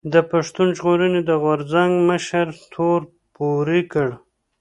[0.13, 3.01] د پښتون ژغورنې د غورځنګ مشر تور
[3.35, 4.09] پورې کړ